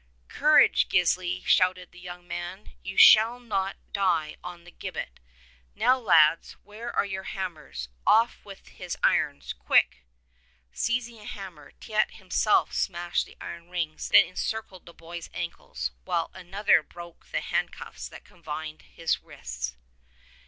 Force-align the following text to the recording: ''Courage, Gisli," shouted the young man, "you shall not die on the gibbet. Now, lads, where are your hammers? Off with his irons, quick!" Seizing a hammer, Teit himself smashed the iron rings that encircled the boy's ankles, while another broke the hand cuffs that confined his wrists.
''Courage, 0.27 0.87
Gisli," 0.89 1.45
shouted 1.45 1.91
the 1.91 1.99
young 1.99 2.27
man, 2.27 2.73
"you 2.81 2.97
shall 2.97 3.39
not 3.39 3.75
die 3.93 4.35
on 4.43 4.63
the 4.63 4.71
gibbet. 4.71 5.19
Now, 5.75 5.99
lads, 5.99 6.53
where 6.53 6.91
are 6.91 7.05
your 7.05 7.21
hammers? 7.37 7.87
Off 8.07 8.43
with 8.43 8.69
his 8.69 8.97
irons, 9.03 9.53
quick!" 9.53 10.03
Seizing 10.73 11.19
a 11.19 11.25
hammer, 11.25 11.73
Teit 11.79 12.15
himself 12.15 12.73
smashed 12.73 13.27
the 13.27 13.37
iron 13.39 13.69
rings 13.69 14.09
that 14.09 14.25
encircled 14.27 14.87
the 14.87 14.93
boy's 14.95 15.29
ankles, 15.35 15.91
while 16.03 16.31
another 16.33 16.81
broke 16.81 17.27
the 17.27 17.41
hand 17.41 17.71
cuffs 17.71 18.09
that 18.09 18.23
confined 18.25 18.81
his 18.81 19.21
wrists. 19.21 19.75